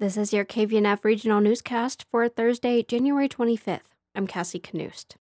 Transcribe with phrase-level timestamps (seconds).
[0.00, 3.90] This is your KVNF regional newscast for Thursday, January 25th.
[4.14, 5.16] I'm Cassie Knust.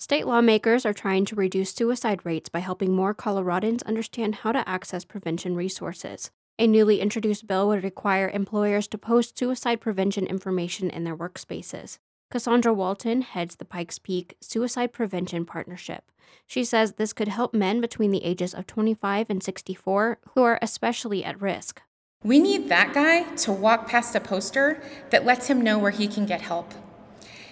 [0.00, 4.68] State lawmakers are trying to reduce suicide rates by helping more Coloradans understand how to
[4.68, 6.32] access prevention resources.
[6.58, 11.98] A newly introduced bill would require employers to post suicide prevention information in their workspaces.
[12.32, 16.10] Cassandra Walton heads the Pikes Peak Suicide Prevention Partnership.
[16.48, 20.58] She says this could help men between the ages of 25 and 64 who are
[20.60, 21.82] especially at risk.
[22.22, 26.06] We need that guy to walk past a poster that lets him know where he
[26.06, 26.74] can get help.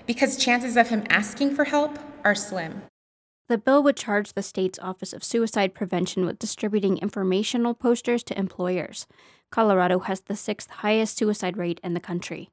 [0.06, 2.82] Because chances of him asking for help are slim.
[3.48, 8.38] The bill would charge the state's Office of Suicide Prevention with distributing informational posters to
[8.38, 9.06] employers.
[9.50, 12.50] Colorado has the sixth highest suicide rate in the country.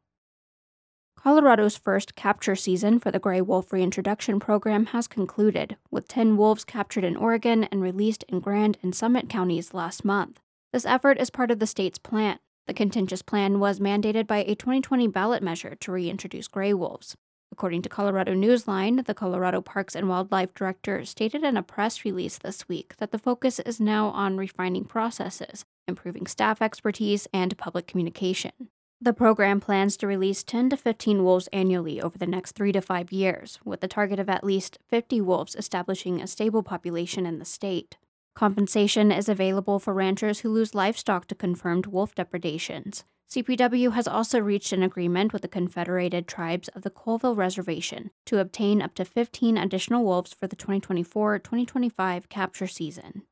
[1.17, 6.63] Colorado's first capture season for the Gray Wolf Reintroduction Program has concluded, with 10 wolves
[6.63, 10.39] captured in Oregon and released in Grand and Summit counties last month.
[10.75, 12.37] This effort is part of the state's plan.
[12.67, 17.15] The contentious plan was mandated by a 2020 ballot measure to reintroduce gray wolves.
[17.49, 22.37] According to Colorado Newsline, the Colorado Parks and Wildlife Director stated in a press release
[22.37, 27.87] this week that the focus is now on refining processes, improving staff expertise, and public
[27.87, 28.51] communication.
[28.99, 32.81] The program plans to release 10 to 15 wolves annually over the next three to
[32.81, 37.39] five years, with the target of at least 50 wolves establishing a stable population in
[37.39, 37.95] the state.
[38.35, 43.05] Compensation is available for ranchers who lose livestock to confirmed wolf depredations.
[43.31, 48.39] CPW has also reached an agreement with the Confederated Tribes of the Colville Reservation to
[48.39, 53.23] obtain up to 15 additional wolves for the 2024 2025 capture season.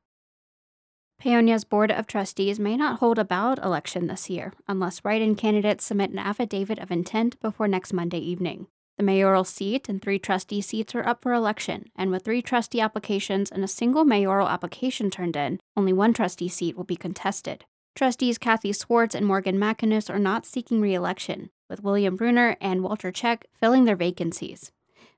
[1.22, 5.36] Paonia's Board of Trustees may not hold a ballot election this year unless write in
[5.36, 8.68] candidates submit an affidavit of intent before next Monday evening.
[8.96, 12.80] The mayoral seat and three trustee seats are up for election, and with three trustee
[12.80, 17.64] applications and a single mayoral application turned in, only one trustee seat will be contested.
[17.96, 22.82] Trustees Kathy Swartz and Morgan McInnes are not seeking re election, with William Bruner and
[22.82, 24.70] Walter Check filling their vacancies.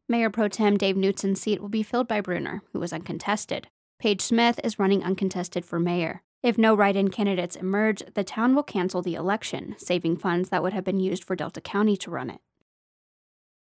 [0.08, 3.69] Mayor Pro Tem Dave Knutson's seat will be filled by Bruner, who was uncontested.
[3.98, 6.22] Paige Smith is running uncontested for mayor.
[6.43, 10.62] If no write in candidates emerge, the town will cancel the election, saving funds that
[10.62, 12.41] would have been used for Delta County to run it.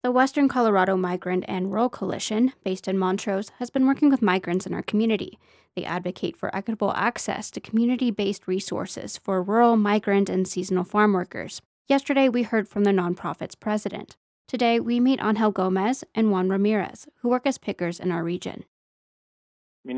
[0.05, 4.65] The Western Colorado Migrant and Rural Coalition, based in Montrose, has been working with migrants
[4.65, 5.41] in our community.
[5.75, 11.15] They advocate for equitable access to community based resources for rural, migrant, and seasonal farm
[11.15, 11.61] workers.
[11.89, 14.17] Yesterday, we heard from the nonprofit's president.
[14.47, 18.67] Today, we meet Angel Gomez and Juan Ramirez, who work as pickers in our region.
[19.85, 19.95] My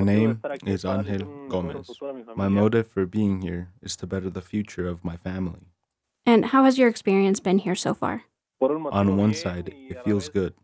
[0.00, 1.90] name is Angel Gomez.
[2.36, 5.66] My motive for being here is to better the future of my family.
[6.26, 8.24] And how has your experience been here so far?
[8.60, 10.54] On one side, it feels good,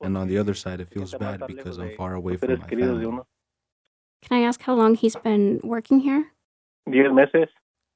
[0.00, 3.22] and on the other side, it feels bad because I'm far away from my family.
[4.22, 6.30] Can I ask how long he's been working here?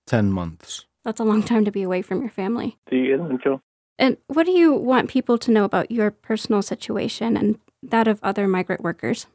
[0.06, 0.86] Ten months.
[1.04, 2.76] That's a long time to be away from your family.
[2.90, 3.60] Sí, es.
[3.98, 8.18] And what do you want people to know about your personal situation and that of
[8.22, 9.26] other migrant workers?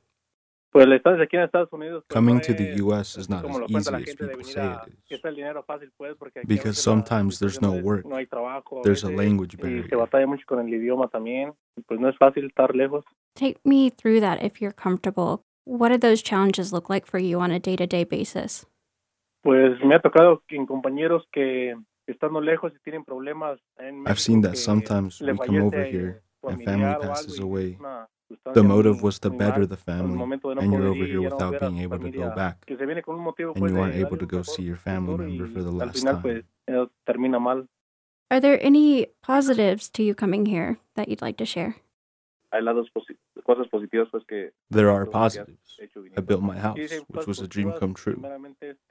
[0.74, 3.18] Coming to the U.S.
[3.18, 5.20] is not as easy as people say venir a- it que is.
[5.20, 8.06] está el dinero fácil, pues, porque aquí a Because sometimes there's no work.
[8.06, 8.80] No hay trabajo.
[8.80, 9.88] a There's a eh, language barrier.
[9.98, 11.54] batalla mucho con el idioma también.
[11.76, 13.04] y Pues no es fácil estar lejos.
[13.36, 15.44] Take me through that if you're comfortable.
[15.66, 18.66] What do those challenges look like for you on a day to day basis?
[19.44, 21.76] Pues me ha tocado que en compañeros que
[22.08, 26.64] estando lejos y tienen problemas en I've seen that sometimes we come over here and
[26.64, 27.78] family passes away.
[28.34, 30.88] Es una sustancia The motive was to better the family, momento de no and you're
[30.88, 33.70] over here without being able to go back, que se viene con un motivo, and
[33.70, 36.22] you aren't able to go see your family member for the last time.
[36.22, 36.44] pues
[37.06, 37.68] termina mal.
[38.30, 41.76] Are there any positives to you coming here that you'd like to share?
[44.70, 45.80] There are todo lo que has positives.
[46.18, 48.22] I built my house, which was a dream come true,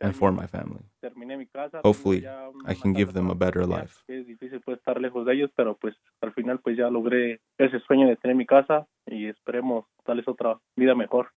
[0.00, 0.84] and for my family.
[1.02, 2.26] terminé mi casa, tengo Hopefully,
[2.66, 4.02] I can give them a better life.
[4.08, 7.80] Es difícil pues estar lejos de ellos, pero pues al final pues ya logré ese
[7.80, 11.32] sueño de tener mi casa y esperemos darles otra vida mejor.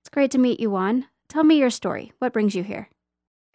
[0.00, 1.06] It's great to meet you, Juan.
[1.28, 2.12] Tell me your story.
[2.20, 2.88] What brings you here?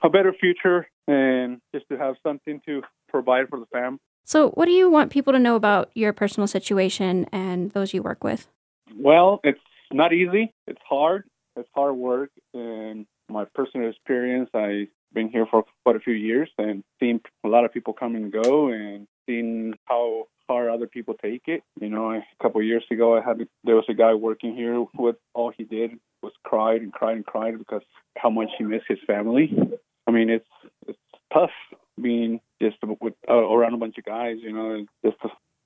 [0.01, 3.99] a better future and just to have something to provide for the fam.
[4.23, 8.01] So, what do you want people to know about your personal situation and those you
[8.01, 8.47] work with?
[8.95, 9.59] Well, it's
[9.91, 10.53] not easy.
[10.67, 11.23] It's hard.
[11.55, 12.29] It's hard work.
[12.53, 17.47] And my personal experience, I've been here for quite a few years and seen a
[17.47, 21.63] lot of people come and go and seen how hard other people take it.
[21.79, 25.15] You know, a couple years ago, I had there was a guy working here with
[25.33, 25.91] all he did
[26.21, 27.81] was cried and cried and cried because
[28.17, 29.51] how much he missed his family.
[30.07, 30.45] I mean, it's
[30.87, 30.99] it's
[31.33, 31.51] tough
[32.01, 35.17] being just with uh, around a bunch of guys, you know, just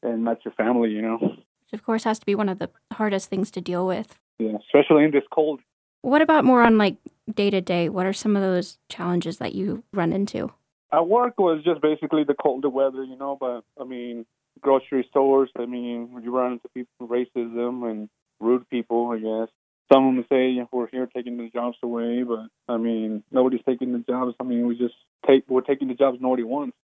[0.02, 1.18] and not your family, you know.
[1.20, 4.18] Which, of course, has to be one of the hardest things to deal with.
[4.40, 5.62] Yeah, especially in this cold.
[6.02, 6.98] What about more on like
[7.34, 7.90] day to day?
[7.90, 10.52] What are some of those challenges that you run into?
[10.92, 13.38] At work was just basically the colder weather, you know.
[13.40, 14.26] But I mean,
[14.62, 15.50] grocery stores.
[15.58, 18.10] I mean, you run into people racism and
[18.40, 19.12] rude people.
[19.12, 19.50] I guess
[19.92, 23.94] some of them say we're here taking the jobs away, but I mean, nobody's taking
[23.94, 24.36] the jobs.
[24.40, 24.96] I mean, we just
[25.28, 26.78] take we're taking the jobs nobody wants.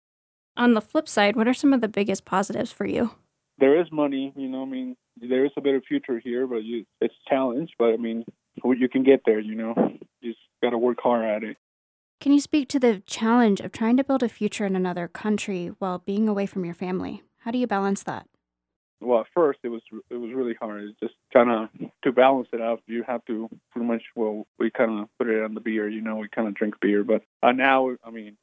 [0.56, 3.12] On the flip side, what are some of the biggest positives for you?
[3.58, 4.62] There is money, you know.
[4.62, 7.70] I mean, there is a better future here, but you, it's a challenge.
[7.79, 8.25] But I mean,
[8.64, 9.38] you can get there.
[9.38, 9.75] You know,
[10.20, 11.56] you just got to work hard at it.
[12.20, 15.69] Can you speak to the challenge of trying to build a future in another country
[15.79, 17.23] while being away from your family?
[17.38, 18.26] How do you balance that?
[19.00, 19.81] Well, at first it was
[20.11, 20.85] it was really hard.
[20.85, 21.69] It's just kind of
[22.05, 22.82] to balance it out.
[22.87, 24.03] You have to pretty much.
[24.14, 25.88] Well, we kind of put it on the beer.
[25.88, 27.03] You know, we kind of drink beer.
[27.03, 28.37] But uh, now, I mean,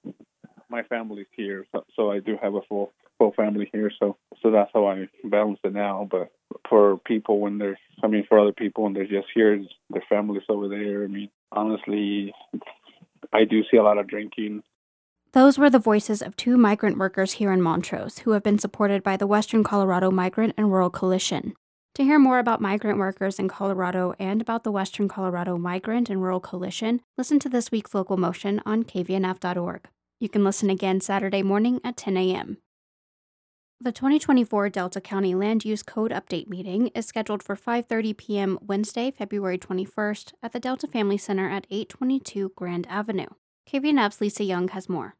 [0.69, 3.91] my family's here, so, so I do have a full full family here.
[3.99, 6.07] So so that's how I balance it now.
[6.09, 6.31] But
[6.69, 10.43] for people when they're, I mean, for other people when they're just here, their family's
[10.49, 11.03] over there.
[11.03, 12.33] I mean, honestly,
[13.33, 14.63] I do see a lot of drinking.
[15.33, 19.03] Those were the voices of two migrant workers here in Montrose who have been supported
[19.03, 21.53] by the Western Colorado Migrant and Rural Coalition.
[21.95, 26.21] To hear more about migrant workers in Colorado and about the Western Colorado Migrant and
[26.21, 29.87] Rural Coalition, listen to this week's local motion on kvnf.org.
[30.19, 32.57] You can listen again Saturday morning at 10 a.m.
[33.79, 38.57] The 2024 Delta County Land Use Code Update meeting is scheduled for 5:30 p.m.
[38.59, 43.27] Wednesday, February 21st at the Delta Family Center at 822 Grand Avenue.
[43.71, 45.15] KVNF's Lisa Young has more.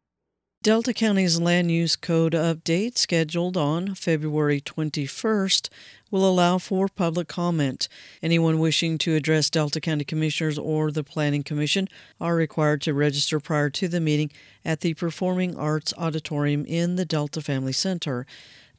[0.64, 5.70] Delta County's Land Use Code update, scheduled on February 21st,
[6.10, 7.88] will allow for public comment.
[8.24, 11.88] Anyone wishing to address Delta County Commissioners or the Planning Commission
[12.20, 14.32] are required to register prior to the meeting
[14.66, 18.26] at the Performing Arts Auditorium in the Delta Family Center.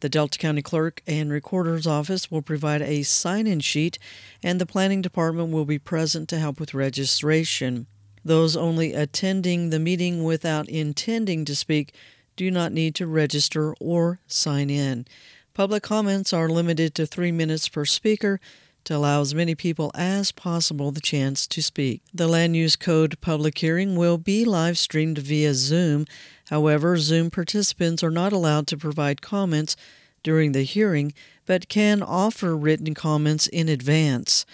[0.00, 3.98] The Delta County Clerk and Recorder's Office will provide a sign in sheet,
[4.42, 7.86] and the Planning Department will be present to help with registration.
[8.24, 11.92] Those only attending the meeting without intending to speak
[12.36, 15.06] do not need to register or sign in.
[15.54, 18.40] Public comments are limited to three minutes per speaker
[18.84, 22.00] to allow as many people as possible the chance to speak.
[22.14, 26.06] The Land Use Code public hearing will be live streamed via Zoom.
[26.48, 29.76] However, Zoom participants are not allowed to provide comments
[30.22, 31.12] during the hearing,
[31.44, 34.46] but can offer written comments in advance.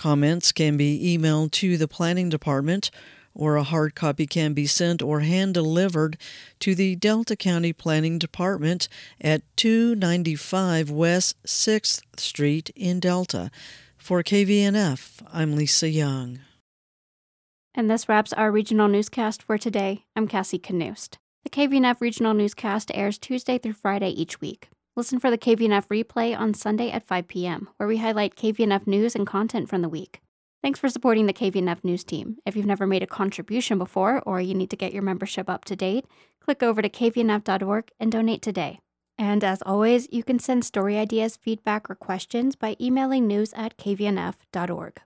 [0.00, 2.90] Comments can be emailed to the Planning Department,
[3.34, 6.16] or a hard copy can be sent or hand delivered
[6.60, 8.88] to the Delta County Planning Department
[9.20, 13.50] at 295 West 6th Street in Delta.
[13.98, 16.38] For KVNF, I'm Lisa Young.
[17.74, 20.06] And this wraps our regional newscast for today.
[20.16, 21.18] I'm Cassie Knust.
[21.44, 24.70] The KVNF regional newscast airs Tuesday through Friday each week.
[25.00, 29.14] Listen for the KVNF replay on Sunday at 5 p.m., where we highlight KVNF news
[29.14, 30.20] and content from the week.
[30.62, 32.36] Thanks for supporting the KVNF news team.
[32.44, 35.64] If you've never made a contribution before or you need to get your membership up
[35.64, 36.04] to date,
[36.38, 38.80] click over to kvnf.org and donate today.
[39.16, 43.78] And as always, you can send story ideas, feedback, or questions by emailing news at
[43.78, 45.00] kvnf.org.